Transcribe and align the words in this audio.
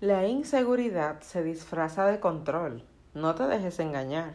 La 0.00 0.28
inseguridad 0.28 1.22
se 1.22 1.42
disfraza 1.42 2.06
de 2.06 2.20
control. 2.20 2.84
No 3.14 3.34
te 3.34 3.48
dejes 3.48 3.80
engañar. 3.80 4.32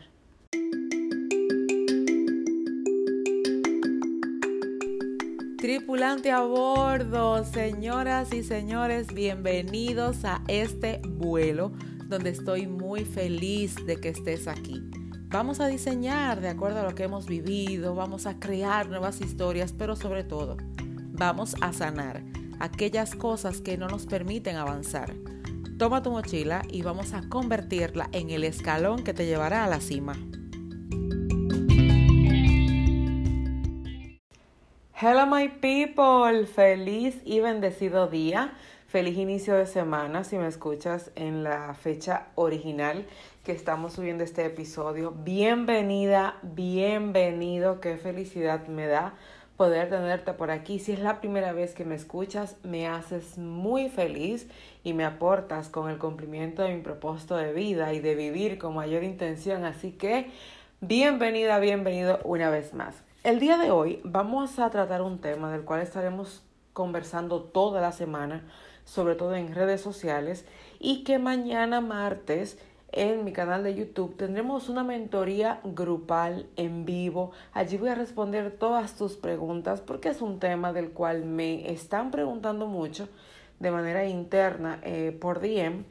Tripulante 5.57 6.31
a 6.31 6.41
bordo, 6.41 7.45
señoras 7.45 8.33
y 8.33 8.43
señores, 8.43 9.13
bienvenidos 9.13 10.25
a 10.25 10.41
este 10.49 10.99
vuelo 11.05 11.71
donde 12.09 12.31
estoy 12.31 12.67
muy 12.67 13.05
feliz 13.05 13.77
de 13.85 14.01
que 14.01 14.09
estés 14.09 14.49
aquí. 14.49 14.83
Vamos 15.29 15.61
a 15.61 15.67
diseñar 15.67 16.41
de 16.41 16.49
acuerdo 16.49 16.81
a 16.81 16.83
lo 16.83 16.93
que 16.93 17.03
hemos 17.03 17.25
vivido, 17.25 17.95
vamos 17.95 18.25
a 18.25 18.37
crear 18.37 18.89
nuevas 18.89 19.21
historias, 19.21 19.71
pero 19.71 19.95
sobre 19.95 20.25
todo, 20.25 20.57
vamos 21.13 21.55
a 21.61 21.71
sanar 21.71 22.21
aquellas 22.59 23.15
cosas 23.15 23.61
que 23.61 23.77
no 23.77 23.87
nos 23.87 24.05
permiten 24.05 24.57
avanzar 24.57 25.13
Toma 25.83 26.01
tu 26.01 26.11
mochila 26.11 26.61
y 26.69 26.81
vamos 26.81 27.13
a 27.13 27.27
convertirla 27.27 28.07
en 28.13 28.29
el 28.29 28.45
escalón 28.45 29.03
que 29.03 29.13
te 29.13 29.25
llevará 29.25 29.65
a 29.65 29.67
la 29.67 29.81
cima. 29.81 30.13
Hello 34.95 35.25
my 35.25 35.49
people, 35.59 36.45
feliz 36.45 37.17
y 37.25 37.41
bendecido 37.41 38.07
día, 38.07 38.53
feliz 38.87 39.17
inicio 39.17 39.55
de 39.55 39.65
semana 39.65 40.23
si 40.23 40.37
me 40.37 40.47
escuchas 40.47 41.11
en 41.15 41.43
la 41.43 41.73
fecha 41.73 42.27
original 42.35 43.05
que 43.43 43.51
estamos 43.51 43.91
subiendo 43.91 44.23
este 44.23 44.45
episodio. 44.45 45.11
Bienvenida, 45.11 46.37
bienvenido, 46.43 47.81
qué 47.81 47.97
felicidad 47.97 48.67
me 48.67 48.87
da 48.87 49.15
poder 49.57 49.89
tenerte 49.89 50.33
por 50.33 50.51
aquí. 50.51 50.79
Si 50.79 50.91
es 50.91 50.99
la 50.99 51.19
primera 51.19 51.53
vez 51.53 51.73
que 51.73 51.85
me 51.85 51.95
escuchas, 51.95 52.57
me 52.63 52.87
haces 52.87 53.37
muy 53.37 53.89
feliz 53.89 54.47
y 54.83 54.93
me 54.93 55.05
aportas 55.05 55.69
con 55.69 55.89
el 55.89 55.97
cumplimiento 55.97 56.63
de 56.63 56.75
mi 56.75 56.81
propósito 56.81 57.35
de 57.37 57.53
vida 57.53 57.93
y 57.93 57.99
de 57.99 58.15
vivir 58.15 58.57
con 58.57 58.75
mayor 58.75 59.03
intención. 59.03 59.65
Así 59.65 59.91
que 59.91 60.31
bienvenida, 60.81 61.59
bienvenido 61.59 62.19
una 62.23 62.49
vez 62.49 62.73
más. 62.73 62.95
El 63.23 63.39
día 63.39 63.57
de 63.57 63.71
hoy 63.71 64.01
vamos 64.03 64.59
a 64.59 64.69
tratar 64.69 65.01
un 65.01 65.19
tema 65.19 65.51
del 65.51 65.63
cual 65.63 65.81
estaremos 65.81 66.43
conversando 66.73 67.41
toda 67.41 67.79
la 67.79 67.91
semana, 67.91 68.43
sobre 68.83 69.15
todo 69.15 69.35
en 69.35 69.53
redes 69.53 69.79
sociales, 69.79 70.45
y 70.79 71.03
que 71.03 71.19
mañana 71.19 71.79
martes 71.79 72.57
en 72.93 73.25
mi 73.25 73.33
canal 73.33 73.63
de 73.63 73.75
YouTube 73.75 74.15
tendremos 74.15 74.69
una 74.69 74.83
mentoría 74.83 75.59
grupal 75.63 76.47
en 76.55 76.85
vivo. 76.85 77.31
Allí 77.51 77.77
voy 77.77 77.89
a 77.89 77.95
responder 77.95 78.51
todas 78.51 78.95
tus 78.95 79.15
preguntas 79.15 79.81
porque 79.81 80.09
es 80.09 80.21
un 80.21 80.39
tema 80.39 80.73
del 80.73 80.91
cual 80.91 81.25
me 81.25 81.71
están 81.71 82.11
preguntando 82.11 82.67
mucho 82.67 83.09
de 83.59 83.71
manera 83.71 84.05
interna 84.05 84.79
eh, 84.83 85.17
por 85.19 85.39
DM 85.39 85.85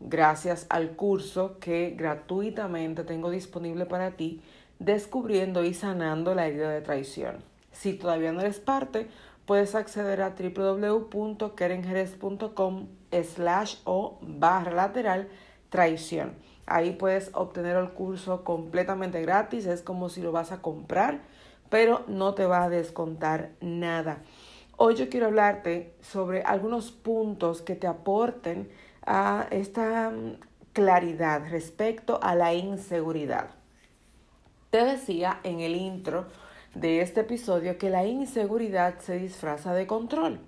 gracias 0.00 0.66
al 0.68 0.90
curso 0.90 1.58
que 1.58 1.94
gratuitamente 1.96 3.04
tengo 3.04 3.30
disponible 3.30 3.86
para 3.86 4.12
ti 4.12 4.42
descubriendo 4.78 5.64
y 5.64 5.74
sanando 5.74 6.34
la 6.34 6.46
herida 6.46 6.70
de 6.70 6.80
traición. 6.80 7.42
Si 7.72 7.92
todavía 7.94 8.32
no 8.32 8.40
eres 8.40 8.60
parte, 8.60 9.08
puedes 9.46 9.74
acceder 9.74 10.22
a 10.22 10.36
www.kerenjerez.com 10.38 12.86
slash 13.22 13.76
o 13.84 14.18
barra 14.20 14.72
lateral 14.72 15.28
traición. 15.70 16.34
Ahí 16.70 16.92
puedes 16.92 17.30
obtener 17.32 17.76
el 17.76 17.90
curso 17.90 18.44
completamente 18.44 19.22
gratis, 19.22 19.66
es 19.66 19.82
como 19.82 20.10
si 20.10 20.20
lo 20.20 20.32
vas 20.32 20.52
a 20.52 20.60
comprar, 20.60 21.22
pero 21.70 22.04
no 22.08 22.34
te 22.34 22.44
va 22.44 22.64
a 22.64 22.68
descontar 22.68 23.52
nada. 23.60 24.18
Hoy 24.76 24.94
yo 24.94 25.08
quiero 25.08 25.26
hablarte 25.26 25.94
sobre 26.02 26.42
algunos 26.42 26.92
puntos 26.92 27.62
que 27.62 27.74
te 27.74 27.86
aporten 27.86 28.68
a 29.06 29.46
esta 29.50 30.10
mm, 30.10 30.36
claridad 30.74 31.48
respecto 31.50 32.20
a 32.22 32.34
la 32.34 32.52
inseguridad. 32.52 33.50
Te 34.70 34.84
decía 34.84 35.40
en 35.44 35.60
el 35.60 35.74
intro 35.74 36.26
de 36.74 37.00
este 37.00 37.22
episodio 37.22 37.78
que 37.78 37.88
la 37.88 38.04
inseguridad 38.04 38.98
se 38.98 39.18
disfraza 39.18 39.72
de 39.72 39.86
control. 39.86 40.40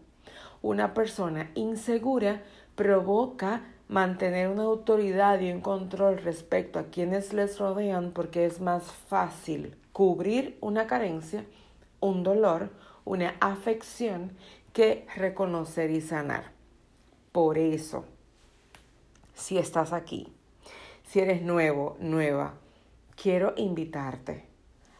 Una 0.61 0.93
persona 0.93 1.51
insegura 1.55 2.43
provoca 2.75 3.63
mantener 3.91 4.49
una 4.49 4.63
autoridad 4.63 5.41
y 5.41 5.51
un 5.51 5.61
control 5.61 6.19
respecto 6.19 6.79
a 6.79 6.85
quienes 6.85 7.33
les 7.33 7.59
rodean 7.59 8.13
porque 8.13 8.47
es 8.47 8.61
más 8.61 8.85
fácil 8.85 9.77
cubrir 9.93 10.57
una 10.61 10.87
carencia, 10.87 11.45
un 11.99 12.23
dolor, 12.23 12.71
una 13.05 13.35
afección 13.41 14.37
que 14.73 15.09
reconocer 15.17 15.91
y 15.91 16.01
sanar. 16.01 16.53
Por 17.33 17.59
eso, 17.59 18.05
si 19.35 19.59
estás 19.59 19.93
aquí, 19.93 20.33
si 21.05 21.19
eres 21.19 21.43
nuevo, 21.43 21.97
nueva, 21.99 22.55
quiero 23.21 23.55
invitarte 23.57 24.45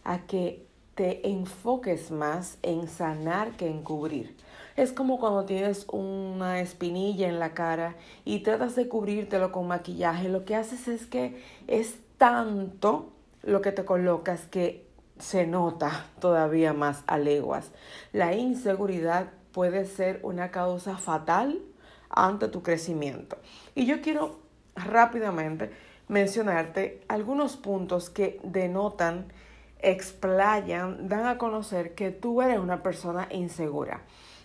a 0.03 0.27
que 0.27 0.67
te 0.97 1.29
enfoques 1.29 2.11
más 2.11 2.59
en 2.63 2.89
sanar 2.89 3.53
que 3.53 3.69
en 3.69 3.85
cubrir. 3.85 4.37
Es 4.77 4.93
como 4.93 5.19
cuando 5.19 5.45
tienes 5.45 5.87
una 5.91 6.61
espinilla 6.61 7.29
en 7.29 7.39
la 7.39 7.55
cara 7.55 7.97
y 8.25 8.41
tratas 8.41 8.77
de 8.77 8.89
cubrírtelo 8.89 9.53
con 9.53 9.67
maquillaje. 9.67 10.29
Lo 10.29 10.45
que 10.45 10.57
haces 10.57 10.89
es 10.89 11.07
que 11.07 11.43
es 11.67 11.97
tanto 12.19 13.13
lo 13.43 13.61
que 13.61 13.73
te 13.73 13.85
colocas 13.85 14.47
que 14.47 14.87
se 15.19 15.47
nota 15.47 16.07
todavía 16.21 16.73
más 16.73 17.05
a 17.07 17.19
leguas. 17.19 17.73
La 18.13 18.35
inseguridad 18.35 19.29
puede 19.53 19.85
ser 19.85 20.21
una 20.23 20.51
causa 20.51 20.97
fatal 20.97 21.61
ante 22.09 22.49
tu 22.49 22.63
crecimiento. 22.63 23.37
Y 23.75 23.87
yo 23.87 24.01
quiero 24.03 24.41
rápidamente 24.75 25.71
mencionarte 26.09 27.03
algunos 27.09 27.57
puntos 27.57 28.11
que 28.11 28.41
denotan, 28.43 29.27
explayan, 29.79 31.09
dan 31.09 31.27
a 31.27 31.39
conocer 31.39 31.95
que 31.95 32.11
tú 32.11 32.43
eres 32.43 32.59
una 32.59 32.83
persona 32.83 33.29
insegura. 33.31 34.03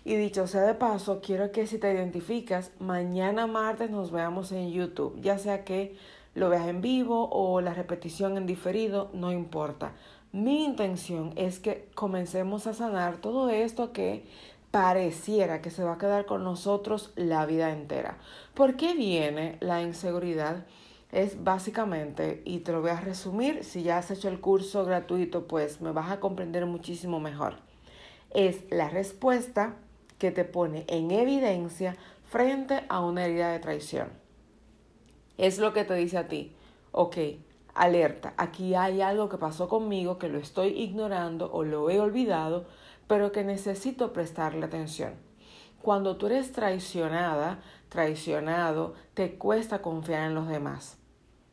Y 0.07 0.17
dicho 0.17 0.45
sea 0.45 0.61
de 0.61 0.75
paso, 0.75 1.19
quiero 1.19 1.51
que 1.51 1.65
si 1.65 1.79
te 1.79 1.91
identificas, 1.91 2.71
mañana 2.77 3.47
martes 3.47 3.89
nos 3.89 4.11
veamos 4.11 4.51
en 4.51 4.71
YouTube, 4.71 5.19
ya 5.19 5.39
sea 5.39 5.65
que 5.65 5.97
lo 6.35 6.51
veas 6.51 6.67
en 6.67 6.81
vivo 6.81 7.27
o 7.31 7.59
la 7.59 7.73
repetición 7.73 8.37
en 8.37 8.45
diferido, 8.45 9.09
no 9.13 9.31
importa. 9.31 9.93
Mi 10.31 10.63
intención 10.63 11.33
es 11.35 11.59
que 11.59 11.89
comencemos 11.95 12.67
a 12.67 12.75
sanar 12.75 13.17
todo 13.17 13.49
esto 13.49 13.93
que 13.93 14.27
pareciera 14.69 15.63
que 15.63 15.71
se 15.71 15.83
va 15.83 15.93
a 15.93 15.97
quedar 15.97 16.27
con 16.27 16.43
nosotros 16.43 17.11
la 17.15 17.47
vida 17.47 17.71
entera. 17.71 18.19
¿Por 18.53 18.75
qué 18.75 18.93
viene 18.93 19.57
la 19.59 19.81
inseguridad? 19.81 20.67
Es 21.11 21.43
básicamente, 21.43 22.43
y 22.45 22.59
te 22.59 22.73
lo 22.73 22.81
voy 22.81 22.91
a 22.91 23.01
resumir, 23.01 23.63
si 23.63 23.81
ya 23.81 23.97
has 23.97 24.11
hecho 24.11 24.29
el 24.29 24.39
curso 24.39 24.85
gratuito, 24.85 25.47
pues 25.47 25.81
me 25.81 25.91
vas 25.91 26.11
a 26.11 26.19
comprender 26.19 26.67
muchísimo 26.67 27.19
mejor. 27.19 27.55
Es 28.29 28.65
la 28.69 28.89
respuesta 28.89 29.77
que 30.17 30.31
te 30.31 30.45
pone 30.45 30.85
en 30.87 31.11
evidencia 31.11 31.95
frente 32.29 32.83
a 32.89 33.01
una 33.01 33.25
herida 33.25 33.51
de 33.51 33.59
traición. 33.59 34.09
Es 35.37 35.59
lo 35.59 35.73
que 35.73 35.83
te 35.83 35.93
dice 35.95 36.17
a 36.17 36.27
ti, 36.27 36.55
ok, 36.91 37.17
alerta, 37.73 38.33
aquí 38.37 38.73
hay 38.73 39.01
algo 39.01 39.29
que 39.29 39.37
pasó 39.37 39.67
conmigo 39.67 40.17
que 40.17 40.29
lo 40.29 40.39
estoy 40.39 40.69
ignorando 40.69 41.51
o 41.51 41.63
lo 41.63 41.89
he 41.89 41.99
olvidado, 41.99 42.65
pero 43.07 43.31
que 43.31 43.43
necesito 43.43 44.13
prestarle 44.13 44.65
atención. 44.65 45.13
Cuando 45.81 46.15
tú 46.15 46.27
eres 46.27 46.51
traicionada, 46.51 47.59
traicionado, 47.89 48.95
te 49.13 49.35
cuesta 49.35 49.81
confiar 49.81 50.27
en 50.27 50.35
los 50.35 50.47
demás. 50.47 50.97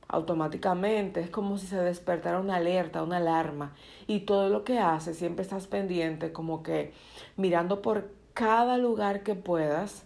Automáticamente 0.08 1.20
es 1.20 1.30
como 1.30 1.58
si 1.58 1.66
se 1.66 1.76
despertara 1.76 2.38
una 2.38 2.56
alerta, 2.56 3.02
una 3.02 3.18
alarma, 3.18 3.74
y 4.06 4.20
todo 4.20 4.48
lo 4.48 4.64
que 4.64 4.78
haces 4.78 5.18
siempre 5.18 5.42
estás 5.42 5.66
pendiente, 5.66 6.32
como 6.32 6.62
que 6.62 6.92
mirando 7.36 7.82
por 7.82 8.10
cada 8.34 8.78
lugar 8.78 9.22
que 9.22 9.34
puedas 9.34 10.04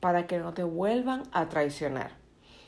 para 0.00 0.26
que 0.26 0.38
no 0.38 0.54
te 0.54 0.64
vuelvan 0.64 1.22
a 1.32 1.48
traicionar. 1.48 2.12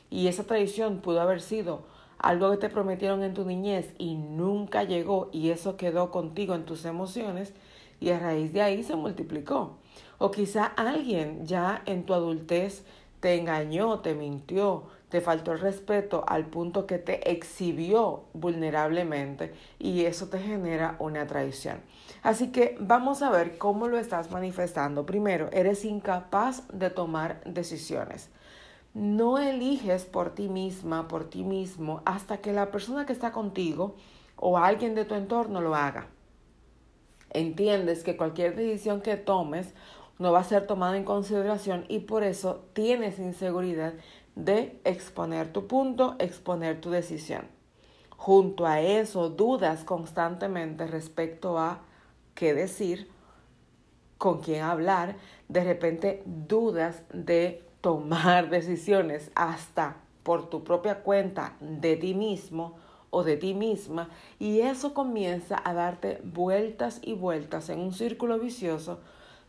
Y 0.09 0.27
esa 0.27 0.43
traición 0.43 0.99
pudo 0.99 1.21
haber 1.21 1.41
sido 1.41 1.83
algo 2.17 2.51
que 2.51 2.57
te 2.57 2.69
prometieron 2.69 3.23
en 3.23 3.33
tu 3.33 3.45
niñez 3.45 3.93
y 3.97 4.15
nunca 4.15 4.83
llegó 4.83 5.29
y 5.31 5.51
eso 5.51 5.77
quedó 5.77 6.11
contigo 6.11 6.55
en 6.55 6.65
tus 6.65 6.85
emociones 6.85 7.53
y 7.99 8.09
a 8.09 8.19
raíz 8.19 8.53
de 8.53 8.61
ahí 8.61 8.83
se 8.83 8.95
multiplicó. 8.95 9.77
O 10.17 10.31
quizá 10.31 10.65
alguien 10.65 11.45
ya 11.45 11.81
en 11.85 12.05
tu 12.05 12.13
adultez 12.13 12.83
te 13.19 13.35
engañó, 13.35 13.99
te 13.99 14.15
mintió, 14.15 14.87
te 15.09 15.21
faltó 15.21 15.53
el 15.53 15.59
respeto 15.59 16.23
al 16.27 16.45
punto 16.45 16.85
que 16.85 16.99
te 16.99 17.31
exhibió 17.31 18.23
vulnerablemente 18.33 19.53
y 19.79 20.05
eso 20.05 20.27
te 20.27 20.39
genera 20.39 20.95
una 20.99 21.25
traición. 21.25 21.81
Así 22.21 22.51
que 22.51 22.77
vamos 22.79 23.21
a 23.21 23.31
ver 23.31 23.57
cómo 23.57 23.87
lo 23.87 23.97
estás 23.97 24.31
manifestando. 24.31 25.05
Primero, 25.05 25.49
eres 25.51 25.83
incapaz 25.83 26.63
de 26.71 26.89
tomar 26.89 27.41
decisiones. 27.43 28.29
No 28.93 29.37
eliges 29.37 30.05
por 30.05 30.35
ti 30.35 30.49
misma, 30.49 31.07
por 31.07 31.29
ti 31.29 31.43
mismo, 31.43 32.01
hasta 32.05 32.37
que 32.37 32.53
la 32.53 32.71
persona 32.71 33.05
que 33.05 33.13
está 33.13 33.31
contigo 33.31 33.95
o 34.35 34.57
alguien 34.57 34.95
de 34.95 35.05
tu 35.05 35.15
entorno 35.15 35.61
lo 35.61 35.75
haga. 35.75 36.07
Entiendes 37.31 38.03
que 38.03 38.17
cualquier 38.17 38.55
decisión 38.55 39.01
que 39.01 39.15
tomes 39.15 39.73
no 40.19 40.33
va 40.33 40.39
a 40.39 40.43
ser 40.43 40.67
tomado 40.67 40.95
en 40.95 41.05
consideración 41.05 41.85
y 41.87 41.99
por 41.99 42.23
eso 42.23 42.65
tienes 42.73 43.19
inseguridad 43.19 43.93
de 44.45 44.79
exponer 44.83 45.51
tu 45.51 45.67
punto, 45.67 46.15
exponer 46.19 46.79
tu 46.81 46.89
decisión. 46.89 47.47
Junto 48.11 48.65
a 48.65 48.81
eso, 48.81 49.29
dudas 49.29 49.83
constantemente 49.83 50.87
respecto 50.87 51.57
a 51.57 51.81
qué 52.35 52.53
decir, 52.53 53.09
con 54.17 54.41
quién 54.41 54.63
hablar, 54.63 55.15
de 55.47 55.63
repente 55.63 56.23
dudas 56.25 57.03
de 57.13 57.63
tomar 57.81 58.49
decisiones 58.51 59.31
hasta 59.35 59.97
por 60.23 60.49
tu 60.49 60.63
propia 60.63 61.01
cuenta 61.01 61.55
de 61.59 61.95
ti 61.95 62.13
mismo 62.13 62.77
o 63.09 63.23
de 63.23 63.37
ti 63.37 63.53
misma 63.53 64.09
y 64.37 64.59
eso 64.61 64.93
comienza 64.93 65.59
a 65.63 65.73
darte 65.73 66.21
vueltas 66.23 66.99
y 67.01 67.13
vueltas 67.13 67.69
en 67.69 67.79
un 67.79 67.93
círculo 67.93 68.37
vicioso 68.37 68.99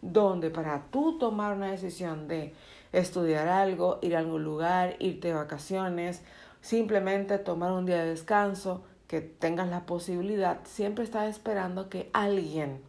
donde 0.01 0.49
para 0.49 0.85
tú 0.91 1.19
tomar 1.19 1.57
una 1.57 1.73
decisión 1.73 2.27
de 2.27 2.55
estudiar 2.93 3.49
algo, 3.49 3.99
ir 4.03 4.17
a 4.17 4.21
algún 4.21 4.45
lugar, 4.45 4.97
irte 4.99 5.29
de 5.29 5.35
vacaciones, 5.35 6.23
simplemente 6.61 7.39
tomar 7.39 7.73
un 7.73 7.87
día 7.87 7.99
de 7.99 8.11
descanso, 8.11 8.83
que 9.07 9.21
tengas 9.21 9.69
la 9.69 9.87
posibilidad, 9.87 10.61
siempre 10.65 11.03
estás 11.03 11.29
esperando 11.29 11.89
que 11.89 12.11
alguien 12.13 12.81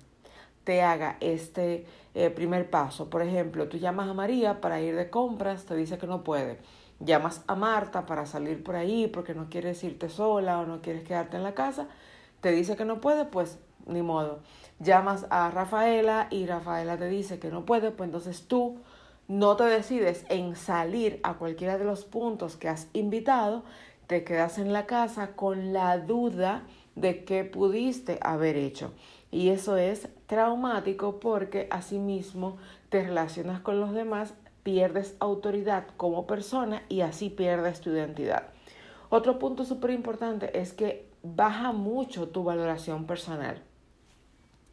te 0.63 0.83
haga 0.83 1.17
este 1.19 1.87
eh, 2.13 2.29
primer 2.29 2.69
paso. 2.69 3.09
Por 3.09 3.23
ejemplo, 3.23 3.67
tú 3.67 3.77
llamas 3.77 4.07
a 4.07 4.13
María 4.13 4.61
para 4.61 4.79
ir 4.81 4.95
de 4.95 5.09
compras, 5.09 5.65
te 5.65 5.75
dice 5.75 5.97
que 5.97 6.05
no 6.05 6.23
puede. 6.23 6.59
Llamas 6.99 7.41
a 7.47 7.55
Marta 7.55 8.05
para 8.05 8.27
salir 8.27 8.63
por 8.63 8.75
ahí 8.75 9.07
porque 9.07 9.33
no 9.33 9.49
quieres 9.49 9.83
irte 9.83 10.09
sola 10.09 10.59
o 10.59 10.67
no 10.67 10.81
quieres 10.81 11.03
quedarte 11.03 11.37
en 11.37 11.43
la 11.43 11.55
casa, 11.55 11.87
te 12.41 12.51
dice 12.51 12.75
que 12.75 12.85
no 12.85 13.01
puede, 13.01 13.25
pues 13.25 13.57
ni 13.87 14.03
modo. 14.03 14.41
Llamas 14.79 15.25
a 15.31 15.49
Rafaela 15.49 16.27
y 16.29 16.45
Rafaela 16.45 16.97
te 16.97 17.07
dice 17.07 17.39
que 17.39 17.49
no 17.49 17.65
puede, 17.65 17.89
pues 17.89 18.07
entonces 18.07 18.47
tú 18.47 18.77
no 19.31 19.55
te 19.55 19.63
decides 19.63 20.25
en 20.27 20.57
salir 20.57 21.21
a 21.23 21.35
cualquiera 21.35 21.77
de 21.77 21.85
los 21.85 22.03
puntos 22.03 22.57
que 22.57 22.67
has 22.67 22.89
invitado, 22.91 23.63
te 24.07 24.25
quedas 24.25 24.57
en 24.57 24.73
la 24.73 24.85
casa 24.85 25.37
con 25.37 25.71
la 25.71 25.97
duda 25.99 26.63
de 26.95 27.23
qué 27.23 27.45
pudiste 27.45 28.19
haber 28.21 28.57
hecho. 28.57 28.91
Y 29.31 29.47
eso 29.47 29.77
es 29.77 30.09
traumático 30.27 31.21
porque 31.21 31.69
asimismo 31.71 32.57
te 32.89 33.03
relacionas 33.03 33.61
con 33.61 33.79
los 33.79 33.93
demás, 33.93 34.33
pierdes 34.63 35.15
autoridad 35.21 35.87
como 35.95 36.27
persona 36.27 36.83
y 36.89 36.99
así 36.99 37.29
pierdes 37.29 37.79
tu 37.79 37.91
identidad. 37.91 38.47
Otro 39.09 39.39
punto 39.39 39.63
súper 39.63 39.91
importante 39.91 40.59
es 40.59 40.73
que 40.73 41.07
baja 41.23 41.71
mucho 41.71 42.27
tu 42.27 42.43
valoración 42.43 43.05
personal 43.05 43.63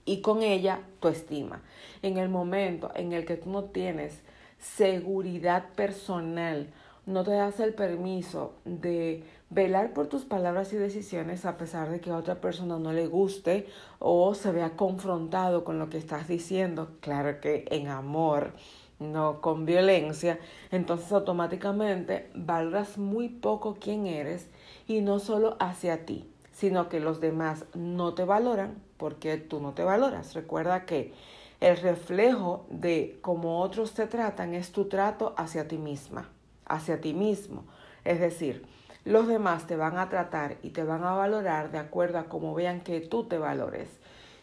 y 0.05 0.21
con 0.21 0.43
ella 0.43 0.81
tu 0.99 1.07
estima. 1.07 1.63
En 2.03 2.17
el 2.17 2.29
momento 2.29 2.91
en 2.97 3.13
el 3.13 3.25
que 3.25 3.37
tú 3.37 3.51
no 3.51 3.63
tienes 3.63 4.21
seguridad 4.59 5.71
personal, 5.75 6.69
no 7.07 7.25
te 7.25 7.31
das 7.31 7.59
el 7.61 7.73
permiso 7.73 8.55
de 8.65 9.25
velar 9.51 9.95
por 9.95 10.09
tus 10.09 10.25
palabras 10.25 10.73
y 10.73 10.77
decisiones 10.77 11.47
a 11.47 11.57
pesar 11.57 11.91
de 11.91 12.01
que 12.01 12.11
a 12.11 12.17
otra 12.17 12.41
persona 12.41 12.79
no 12.79 12.93
le 12.93 13.07
guste 13.07 13.67
o 13.99 14.35
se 14.35 14.53
vea 14.53 14.77
confrontado 14.77 15.65
con 15.65 15.79
lo 15.79 15.89
que 15.89 15.97
estás 15.97 16.29
diciendo, 16.29 16.91
claro 17.01 17.41
que 17.41 17.65
en 17.71 17.89
amor, 17.89 18.53
no 18.99 19.41
con 19.41 19.65
violencia, 19.65 20.39
entonces 20.71 21.11
automáticamente 21.13 22.31
valoras 22.35 22.99
muy 22.99 23.29
poco 23.29 23.79
quién 23.81 24.07
eres 24.07 24.49
y 24.87 25.01
no 25.01 25.19
solo 25.19 25.57
hacia 25.61 26.05
ti, 26.05 26.29
sino 26.53 26.89
que 26.89 27.01
los 27.01 27.21
demás 27.21 27.65
no 27.75 28.15
te 28.15 28.25
valoran 28.25 28.83
porque 28.97 29.39
tú 29.39 29.61
no 29.61 29.73
te 29.73 29.85
valoras. 29.85 30.35
Recuerda 30.35 30.85
que 30.85 31.15
el 31.61 31.77
reflejo 31.77 32.67
de 32.71 33.19
cómo 33.21 33.61
otros 33.61 33.93
te 33.93 34.07
tratan 34.07 34.55
es 34.55 34.71
tu 34.71 34.87
trato 34.87 35.35
hacia 35.37 35.67
ti 35.67 35.77
misma, 35.77 36.29
hacia 36.67 37.01
ti 37.01 37.15
mismo. 37.15 37.65
Es 38.05 38.21
decir, 38.21 38.65
los 39.05 39.27
demás 39.27 39.67
te 39.67 39.77
van 39.77 39.99
a 39.99 40.09
tratar 40.09 40.59
y 40.63 40.71
te 40.71 40.85
van 40.85 41.03
a 41.05 41.13
valorar 41.13 41.73
de 41.73 41.79
acuerdo 41.79 42.19
a 42.19 42.25
cómo 42.25 42.55
vean 42.55 42.81
que 42.81 43.01
tú 43.01 43.25
te 43.25 43.39
valores. 43.39 43.89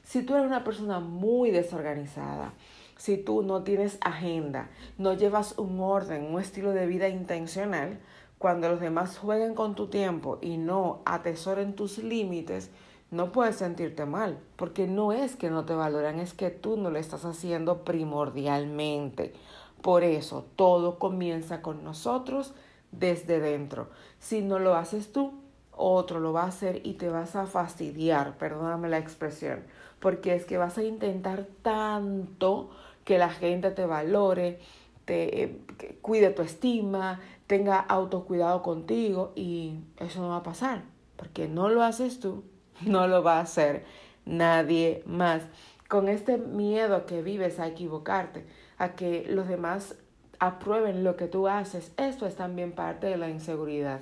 Si 0.03 0.23
tú 0.23 0.35
eres 0.35 0.45
una 0.47 0.63
persona 0.63 0.99
muy 0.99 1.51
desorganizada, 1.51 2.53
si 2.97 3.17
tú 3.17 3.43
no 3.43 3.63
tienes 3.63 3.97
agenda, 4.01 4.69
no 4.97 5.13
llevas 5.13 5.57
un 5.57 5.79
orden, 5.79 6.23
un 6.33 6.39
estilo 6.39 6.71
de 6.71 6.85
vida 6.85 7.09
intencional, 7.09 7.99
cuando 8.37 8.69
los 8.69 8.79
demás 8.79 9.17
jueguen 9.17 9.55
con 9.55 9.75
tu 9.75 9.87
tiempo 9.87 10.37
y 10.41 10.57
no 10.57 11.01
atesoren 11.05 11.75
tus 11.75 11.97
límites, 11.97 12.71
no 13.11 13.31
puedes 13.31 13.57
sentirte 13.57 14.05
mal, 14.05 14.39
porque 14.55 14.87
no 14.87 15.11
es 15.11 15.35
que 15.35 15.49
no 15.49 15.65
te 15.65 15.73
valoran, 15.73 16.19
es 16.19 16.33
que 16.33 16.49
tú 16.49 16.77
no 16.77 16.89
lo 16.89 16.99
estás 16.99 17.25
haciendo 17.25 17.83
primordialmente. 17.83 19.33
Por 19.81 20.03
eso 20.03 20.45
todo 20.55 20.97
comienza 20.97 21.61
con 21.61 21.83
nosotros 21.83 22.53
desde 22.91 23.39
dentro. 23.39 23.89
Si 24.19 24.41
no 24.41 24.59
lo 24.59 24.75
haces 24.75 25.11
tú, 25.11 25.33
otro 25.71 26.19
lo 26.19 26.33
va 26.33 26.43
a 26.43 26.47
hacer 26.47 26.81
y 26.83 26.93
te 26.93 27.09
vas 27.09 27.35
a 27.35 27.45
fastidiar, 27.45 28.37
perdóname 28.37 28.89
la 28.89 28.97
expresión, 28.97 29.63
porque 29.99 30.35
es 30.35 30.45
que 30.45 30.57
vas 30.57 30.77
a 30.77 30.83
intentar 30.83 31.47
tanto 31.61 32.69
que 33.03 33.17
la 33.17 33.29
gente 33.29 33.71
te 33.71 33.85
valore, 33.85 34.59
te 35.05 35.43
eh, 35.43 35.61
cuide 36.01 36.31
tu 36.31 36.41
estima, 36.41 37.19
tenga 37.47 37.79
autocuidado 37.79 38.63
contigo 38.63 39.31
y 39.35 39.79
eso 39.97 40.21
no 40.21 40.29
va 40.29 40.37
a 40.37 40.43
pasar, 40.43 40.83
porque 41.17 41.47
no 41.47 41.69
lo 41.69 41.83
haces 41.83 42.19
tú, 42.19 42.43
no 42.85 43.07
lo 43.07 43.23
va 43.23 43.37
a 43.37 43.41
hacer 43.41 43.85
nadie 44.25 45.03
más. 45.05 45.43
Con 45.87 46.09
este 46.09 46.37
miedo 46.37 47.05
que 47.05 47.21
vives 47.21 47.59
a 47.59 47.67
equivocarte, 47.67 48.45
a 48.77 48.95
que 48.95 49.25
los 49.29 49.47
demás 49.47 49.95
aprueben 50.39 51.03
lo 51.03 51.15
que 51.15 51.27
tú 51.27 51.47
haces, 51.47 51.91
esto 51.97 52.25
es 52.25 52.35
también 52.35 52.71
parte 52.71 53.07
de 53.07 53.17
la 53.17 53.29
inseguridad. 53.29 54.01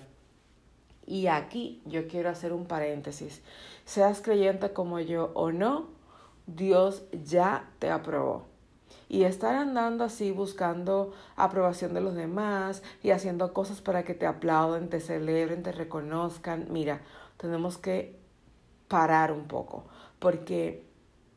Y 1.06 1.28
aquí 1.28 1.82
yo 1.86 2.08
quiero 2.08 2.30
hacer 2.30 2.54
un 2.54 2.66
paréntesis. 2.66 3.42
Seas 3.86 4.22
creyente 4.22 4.72
como 4.72 5.00
yo 5.00 5.32
o 5.34 5.52
no, 5.52 5.88
Dios 6.48 7.04
ya 7.12 7.70
te 7.80 7.92
aprobó. 7.92 8.46
Y 9.10 9.24
estar 9.24 9.56
andando 9.56 10.06
así 10.06 10.32
buscando 10.32 11.14
aprobación 11.36 11.94
de 11.94 12.02
los 12.02 12.16
demás 12.16 12.82
y 13.04 13.12
haciendo 13.12 13.54
cosas 13.54 13.82
para 13.82 14.04
que 14.04 14.14
te 14.14 14.26
aplauden, 14.26 14.90
te 14.90 15.02
celebren, 15.02 15.62
te 15.62 15.72
reconozcan, 15.72 16.68
mira, 16.70 17.02
tenemos 17.38 17.78
que 17.78 18.23
parar 18.88 19.32
un 19.32 19.46
poco, 19.46 19.86
porque 20.20 20.84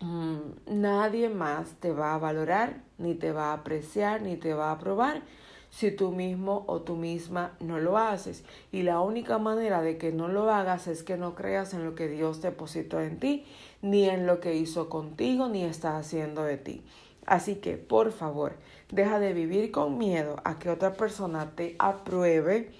mm, 0.00 0.38
nadie 0.66 1.28
más 1.28 1.74
te 1.80 1.92
va 1.92 2.14
a 2.14 2.18
valorar, 2.18 2.82
ni 2.98 3.14
te 3.14 3.32
va 3.32 3.50
a 3.50 3.54
apreciar, 3.54 4.22
ni 4.22 4.36
te 4.36 4.54
va 4.54 4.68
a 4.68 4.72
aprobar 4.72 5.22
si 5.70 5.90
tú 5.90 6.10
mismo 6.10 6.64
o 6.68 6.80
tú 6.80 6.96
misma 6.96 7.52
no 7.60 7.78
lo 7.78 7.98
haces. 7.98 8.44
Y 8.72 8.82
la 8.82 9.00
única 9.00 9.38
manera 9.38 9.82
de 9.82 9.98
que 9.98 10.12
no 10.12 10.28
lo 10.28 10.50
hagas 10.50 10.86
es 10.86 11.02
que 11.02 11.16
no 11.16 11.34
creas 11.34 11.74
en 11.74 11.84
lo 11.84 11.94
que 11.94 12.08
Dios 12.08 12.40
depositó 12.40 13.00
en 13.00 13.18
ti, 13.18 13.44
ni 13.82 14.08
en 14.08 14.26
lo 14.26 14.40
que 14.40 14.54
hizo 14.54 14.88
contigo, 14.88 15.48
ni 15.48 15.64
está 15.64 15.98
haciendo 15.98 16.44
de 16.44 16.56
ti. 16.56 16.82
Así 17.26 17.56
que, 17.56 17.76
por 17.76 18.12
favor, 18.12 18.54
deja 18.90 19.18
de 19.18 19.32
vivir 19.32 19.70
con 19.70 19.98
miedo 19.98 20.36
a 20.44 20.58
que 20.58 20.70
otra 20.70 20.94
persona 20.94 21.50
te 21.56 21.76
apruebe 21.78 22.70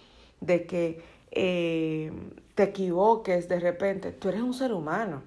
de 0.40 0.66
que 0.66 1.02
eh, 1.30 2.12
te 2.54 2.64
equivoques 2.64 3.48
de 3.48 3.60
repente, 3.60 4.12
tú 4.12 4.28
eres 4.28 4.42
un 4.42 4.54
ser 4.54 4.72
humano. 4.72 5.22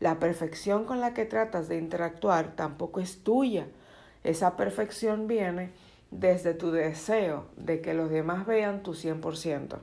La 0.00 0.18
perfección 0.18 0.84
con 0.84 1.00
la 1.00 1.12
que 1.12 1.24
tratas 1.24 1.68
de 1.68 1.76
interactuar 1.76 2.54
tampoco 2.54 3.00
es 3.00 3.22
tuya. 3.24 3.66
Esa 4.22 4.56
perfección 4.56 5.26
viene 5.26 5.70
desde 6.10 6.54
tu 6.54 6.70
deseo 6.70 7.46
de 7.56 7.80
que 7.80 7.94
los 7.94 8.10
demás 8.10 8.46
vean 8.46 8.82
tu 8.82 8.94
100%. 8.94 9.78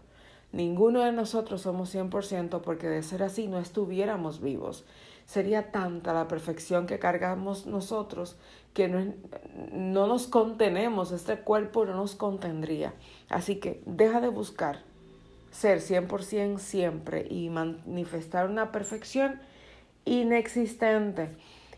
Ninguno 0.53 1.01
de 1.01 1.11
nosotros 1.11 1.61
somos 1.61 1.93
100% 1.93 2.61
porque 2.61 2.87
de 2.87 3.03
ser 3.03 3.23
así 3.23 3.47
no 3.47 3.59
estuviéramos 3.59 4.39
vivos. 4.39 4.85
Sería 5.25 5.71
tanta 5.71 6.13
la 6.13 6.27
perfección 6.27 6.87
que 6.87 6.99
cargamos 6.99 7.65
nosotros 7.65 8.37
que 8.73 8.87
no, 8.87 9.13
no 9.71 10.07
nos 10.07 10.27
contenemos, 10.27 11.11
este 11.11 11.39
cuerpo 11.39 11.85
no 11.85 11.95
nos 11.95 12.15
contendría. 12.15 12.93
Así 13.29 13.57
que 13.57 13.81
deja 13.85 14.21
de 14.21 14.29
buscar 14.29 14.83
ser 15.55 15.79
100% 15.79 16.59
siempre 16.59 17.25
y 17.29 17.49
manifestar 17.49 18.49
una 18.49 18.73
perfección 18.73 19.39
inexistente. 20.03 21.29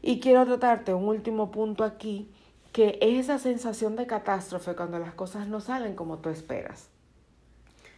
Y 0.02 0.20
quiero 0.20 0.46
tratarte 0.46 0.94
un 0.94 1.06
último 1.06 1.52
punto 1.52 1.84
aquí, 1.84 2.32
que 2.72 2.98
es 3.02 3.26
esa 3.26 3.38
sensación 3.38 3.96
de 3.96 4.08
catástrofe 4.08 4.76
cuando 4.76 4.98
las 4.98 5.14
cosas 5.14 5.48
no 5.48 5.60
salen 5.60 5.96
como 5.96 6.18
tú 6.18 6.30
esperas. 6.30 6.90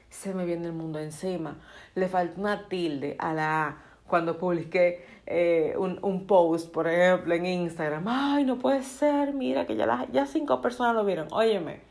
Se 0.10 0.34
me 0.34 0.46
viene 0.46 0.68
el 0.68 0.74
mundo 0.74 1.00
encima. 1.00 1.58
Le 1.96 2.10
falta 2.10 2.40
una 2.40 2.68
tilde 2.68 3.16
a 3.18 3.34
la 3.34 3.68
A 3.68 3.82
cuando 4.08 4.38
publiqué 4.38 5.06
eh, 5.28 5.76
un, 5.78 6.00
un, 6.02 6.28
post, 6.28 6.74
por 6.74 6.88
ejemplo, 6.88 7.34
en 7.36 7.46
Instagram. 7.46 8.06
Ay, 8.08 8.44
no 8.44 8.58
puede 8.58 8.84
ser, 8.84 9.34
mira 9.34 9.66
que 9.66 9.76
ya, 9.76 10.08
ya 10.12 10.26
cinco 10.26 10.62
personas 10.62 10.96
lo 10.96 11.06
vieron. 11.06 11.28
Óyeme, 11.32 11.82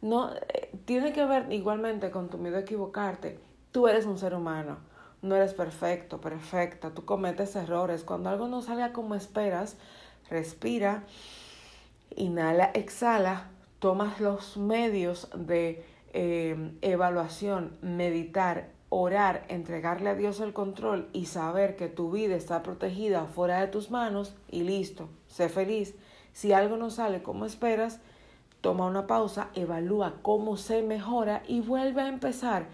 no, 0.00 0.34
eh, 0.34 0.70
tiene 0.84 1.12
que 1.12 1.24
ver 1.24 1.52
igualmente 1.52 2.10
con 2.10 2.28
tu 2.28 2.38
miedo 2.38 2.56
a 2.56 2.60
equivocarte. 2.60 3.38
Tú 3.72 3.88
eres 3.88 4.06
un 4.06 4.18
ser 4.18 4.34
humano, 4.34 4.78
no 5.22 5.36
eres 5.36 5.54
perfecto, 5.54 6.20
perfecta, 6.20 6.90
tú 6.90 7.04
cometes 7.04 7.56
errores. 7.56 8.04
Cuando 8.04 8.30
algo 8.30 8.48
no 8.48 8.62
salga 8.62 8.92
como 8.92 9.14
esperas, 9.14 9.76
respira 10.30 11.04
inhala, 12.16 12.70
exhala, 12.74 13.50
tomas 13.78 14.20
los 14.20 14.56
medios 14.56 15.28
de 15.34 15.84
eh, 16.12 16.72
evaluación, 16.82 17.76
meditar, 17.80 18.70
orar, 18.88 19.44
entregarle 19.48 20.10
a 20.10 20.14
Dios 20.14 20.40
el 20.40 20.52
control 20.52 21.08
y 21.12 21.26
saber 21.26 21.76
que 21.76 21.88
tu 21.88 22.10
vida 22.10 22.34
está 22.34 22.62
protegida 22.62 23.26
fuera 23.26 23.60
de 23.60 23.68
tus 23.68 23.90
manos 23.90 24.34
y 24.50 24.62
listo, 24.62 25.08
sé 25.26 25.48
feliz. 25.48 25.94
Si 26.32 26.52
algo 26.52 26.76
no 26.76 26.90
sale 26.90 27.22
como 27.22 27.44
esperas, 27.44 28.00
toma 28.60 28.86
una 28.86 29.06
pausa, 29.06 29.48
evalúa 29.54 30.14
cómo 30.22 30.56
se 30.56 30.82
mejora 30.82 31.42
y 31.46 31.60
vuelve 31.60 32.02
a 32.02 32.08
empezar. 32.08 32.66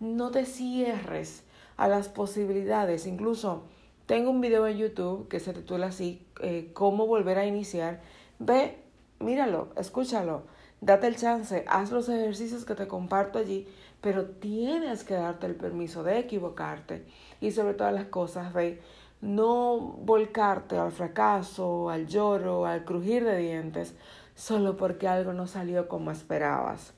No 0.00 0.30
te 0.30 0.44
cierres 0.44 1.44
a 1.76 1.88
las 1.88 2.08
posibilidades. 2.08 3.06
Incluso 3.06 3.64
tengo 4.06 4.30
un 4.30 4.40
video 4.40 4.66
en 4.66 4.78
YouTube 4.78 5.28
que 5.28 5.40
se 5.40 5.52
titula 5.52 5.86
así, 5.86 6.26
eh, 6.40 6.70
cómo 6.74 7.06
volver 7.06 7.38
a 7.38 7.46
iniciar. 7.46 8.00
Ve, 8.38 8.78
míralo, 9.20 9.68
escúchalo, 9.76 10.42
date 10.80 11.06
el 11.06 11.16
chance, 11.16 11.64
haz 11.68 11.92
los 11.92 12.08
ejercicios 12.08 12.64
que 12.64 12.74
te 12.74 12.88
comparto 12.88 13.38
allí 13.38 13.66
pero 14.02 14.26
tienes 14.26 15.04
que 15.04 15.14
darte 15.14 15.46
el 15.46 15.54
permiso 15.54 16.02
de 16.02 16.18
equivocarte 16.18 17.06
y 17.40 17.52
sobre 17.52 17.74
todas 17.74 17.94
las 17.94 18.06
cosas 18.06 18.52
de 18.52 18.82
no 19.22 19.78
volcarte 19.78 20.76
al 20.76 20.90
fracaso, 20.90 21.88
al 21.88 22.08
lloro, 22.08 22.66
al 22.66 22.84
crujir 22.84 23.24
de 23.24 23.38
dientes, 23.38 23.94
solo 24.34 24.76
porque 24.76 25.08
algo 25.08 25.32
no 25.32 25.46
salió 25.46 25.88
como 25.88 26.10
esperabas. 26.10 26.92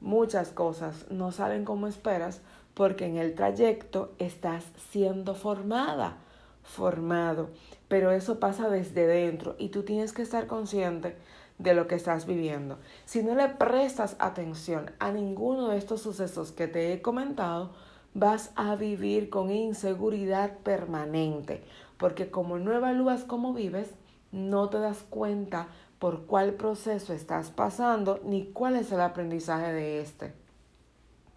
Muchas 0.00 0.50
cosas 0.50 1.06
no 1.10 1.32
salen 1.32 1.64
como 1.64 1.86
esperas 1.86 2.40
porque 2.74 3.06
en 3.06 3.16
el 3.18 3.34
trayecto 3.34 4.12
estás 4.18 4.64
siendo 4.90 5.34
formada, 5.34 6.16
formado, 6.62 7.50
pero 7.88 8.10
eso 8.10 8.40
pasa 8.40 8.68
desde 8.68 9.06
dentro 9.06 9.54
y 9.58 9.68
tú 9.68 9.82
tienes 9.82 10.12
que 10.12 10.22
estar 10.22 10.46
consciente 10.46 11.16
de 11.58 11.74
lo 11.74 11.86
que 11.86 11.94
estás 11.94 12.26
viviendo. 12.26 12.78
Si 13.04 13.22
no 13.22 13.34
le 13.34 13.48
prestas 13.48 14.16
atención 14.18 14.90
a 14.98 15.12
ninguno 15.12 15.68
de 15.68 15.78
estos 15.78 16.02
sucesos 16.02 16.52
que 16.52 16.66
te 16.66 16.92
he 16.92 17.02
comentado, 17.02 17.72
vas 18.14 18.50
a 18.56 18.74
vivir 18.76 19.30
con 19.30 19.50
inseguridad 19.50 20.58
permanente, 20.58 21.62
porque 21.98 22.30
como 22.30 22.58
no 22.58 22.72
evalúas 22.72 23.24
cómo 23.24 23.54
vives, 23.54 23.90
no 24.32 24.68
te 24.70 24.78
das 24.78 25.04
cuenta 25.08 25.68
por 26.02 26.26
cuál 26.26 26.54
proceso 26.54 27.14
estás 27.14 27.52
pasando 27.52 28.18
ni 28.24 28.46
cuál 28.46 28.74
es 28.74 28.90
el 28.90 29.00
aprendizaje 29.00 29.72
de 29.72 30.00
este. 30.00 30.32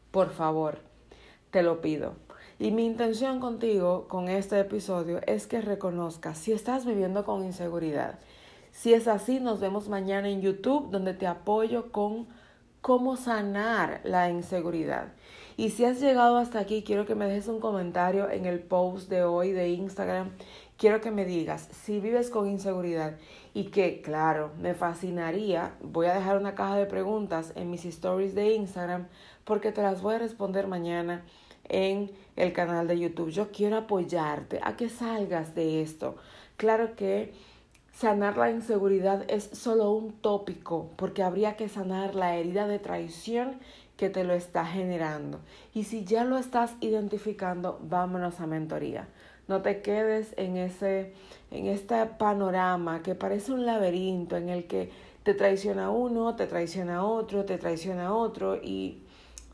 Por 0.09 0.31
favor, 0.31 0.79
te 1.51 1.61
lo 1.61 1.79
pido. 1.79 2.13
Y 2.57 2.71
mi 2.71 2.85
intención 2.85 3.39
contigo 3.39 4.07
con 4.07 4.27
este 4.27 4.59
episodio 4.59 5.21
es 5.27 5.45
que 5.45 5.61
reconozcas 5.61 6.39
si 6.39 6.51
estás 6.51 6.85
viviendo 6.85 7.23
con 7.25 7.45
inseguridad 7.45 8.17
si 8.75 8.93
es 8.93 9.07
así, 9.07 9.39
nos 9.39 9.61
vemos 9.61 9.87
mañana 9.87 10.27
en 10.27 10.41
YouTube 10.41 10.91
donde 10.91 11.13
te 11.13 11.27
apoyo 11.27 11.93
con 11.93 12.27
cómo 12.81 13.15
sanar 13.15 14.01
la 14.03 14.29
inseguridad. 14.29 15.13
Y 15.55 15.69
si 15.69 15.85
has 15.85 16.01
llegado 16.01 16.35
hasta 16.37 16.59
aquí, 16.59 16.83
quiero 16.83 17.05
que 17.05 17.15
me 17.15 17.25
dejes 17.25 17.47
un 17.47 17.61
comentario 17.61 18.29
en 18.29 18.45
el 18.45 18.59
post 18.59 19.09
de 19.09 19.23
hoy 19.23 19.53
de 19.53 19.69
Instagram. 19.69 20.31
Quiero 20.77 20.99
que 20.99 21.11
me 21.11 21.25
digas 21.25 21.69
si 21.71 21.99
vives 21.99 22.29
con 22.29 22.49
inseguridad 22.49 23.17
y 23.53 23.65
que, 23.65 24.01
claro, 24.01 24.51
me 24.59 24.73
fascinaría. 24.73 25.73
Voy 25.81 26.07
a 26.07 26.13
dejar 26.13 26.37
una 26.37 26.55
caja 26.55 26.75
de 26.75 26.85
preguntas 26.85 27.53
en 27.55 27.71
mis 27.71 27.85
stories 27.85 28.35
de 28.35 28.53
Instagram 28.53 29.07
porque 29.45 29.71
te 29.71 29.81
las 29.81 30.01
voy 30.01 30.15
a 30.15 30.19
responder 30.19 30.67
mañana 30.67 31.23
en 31.69 32.11
el 32.35 32.51
canal 32.51 32.87
de 32.87 32.99
YouTube. 32.99 33.29
Yo 33.29 33.51
quiero 33.51 33.77
apoyarte 33.77 34.59
a 34.63 34.75
que 34.75 34.89
salgas 34.89 35.55
de 35.55 35.81
esto. 35.81 36.15
Claro 36.57 36.95
que 36.95 37.33
Sanar 37.95 38.35
la 38.35 38.51
inseguridad 38.51 39.23
es 39.29 39.45
solo 39.53 39.89
un 39.91 40.11
tópico 40.11 40.91
porque 40.97 41.23
habría 41.23 41.55
que 41.55 41.69
sanar 41.69 42.13
la 42.13 42.35
herida 42.35 42.67
de 42.67 42.77
traición 42.77 43.57
que 43.95 44.09
te 44.09 44.25
lo 44.25 44.33
está 44.33 44.65
generando. 44.65 45.39
Y 45.73 45.85
si 45.85 46.03
ya 46.03 46.25
lo 46.25 46.37
estás 46.37 46.73
identificando, 46.81 47.79
vámonos 47.81 48.41
a 48.41 48.47
mentoría. 48.47 49.07
No 49.47 49.61
te 49.61 49.81
quedes 49.81 50.33
en 50.37 50.57
ese 50.57 51.13
en 51.51 51.67
este 51.67 52.05
panorama 52.05 53.01
que 53.01 53.15
parece 53.15 53.51
un 53.51 53.65
laberinto 53.65 54.35
en 54.37 54.49
el 54.49 54.65
que 54.65 54.91
te 55.23 55.33
traiciona 55.33 55.89
uno, 55.89 56.35
te 56.35 56.47
traiciona 56.47 57.05
otro, 57.05 57.45
te 57.45 57.57
traiciona 57.57 58.13
otro 58.13 58.55
y 58.55 58.99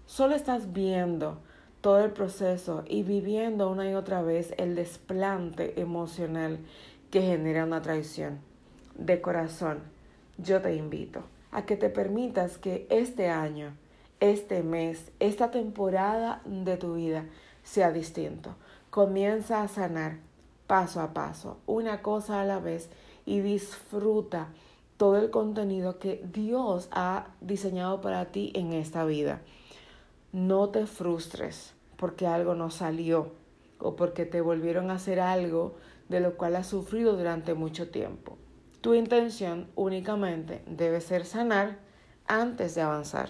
solo 0.05 0.35
estás 0.35 0.73
viendo 0.73 1.37
todo 1.81 2.03
el 2.03 2.11
proceso 2.11 2.83
y 2.87 3.03
viviendo 3.03 3.69
una 3.69 3.89
y 3.89 3.93
otra 3.93 4.21
vez 4.21 4.53
el 4.57 4.75
desplante 4.75 5.79
emocional 5.79 6.59
que 7.09 7.21
genera 7.21 7.65
una 7.65 7.81
traición. 7.81 8.39
De 8.95 9.21
corazón, 9.21 9.79
yo 10.37 10.61
te 10.61 10.75
invito 10.75 11.23
a 11.51 11.65
que 11.65 11.75
te 11.75 11.89
permitas 11.89 12.57
que 12.57 12.85
este 12.89 13.29
año, 13.29 13.73
este 14.19 14.63
mes, 14.63 15.11
esta 15.19 15.51
temporada 15.51 16.41
de 16.45 16.77
tu 16.77 16.95
vida 16.95 17.25
sea 17.63 17.91
distinto. 17.91 18.55
Comienza 18.91 19.63
a 19.63 19.69
sanar 19.69 20.17
paso 20.67 20.99
a 20.99 21.13
paso, 21.13 21.59
una 21.65 22.01
cosa 22.01 22.41
a 22.41 22.45
la 22.45 22.59
vez 22.59 22.89
y 23.25 23.39
disfruta 23.39 24.49
todo 24.97 25.17
el 25.17 25.29
contenido 25.29 25.97
que 25.97 26.21
Dios 26.33 26.89
ha 26.91 27.27
diseñado 27.39 28.01
para 28.01 28.25
ti 28.33 28.51
en 28.53 28.73
esta 28.73 29.05
vida. 29.05 29.39
No 30.33 30.69
te 30.71 30.87
frustres 30.87 31.73
porque 31.95 32.27
algo 32.27 32.53
no 32.53 32.69
salió 32.69 33.31
o 33.79 33.95
porque 33.95 34.25
te 34.25 34.41
volvieron 34.41 34.91
a 34.91 34.95
hacer 34.95 35.21
algo 35.21 35.75
de 36.09 36.19
lo 36.19 36.35
cual 36.35 36.57
has 36.57 36.67
sufrido 36.67 37.15
durante 37.15 37.53
mucho 37.53 37.91
tiempo. 37.91 38.37
Tu 38.81 38.93
intención 38.93 39.69
únicamente 39.77 40.63
debe 40.67 40.99
ser 40.99 41.23
sanar 41.23 41.79
antes 42.27 42.75
de 42.75 42.81
avanzar. 42.81 43.29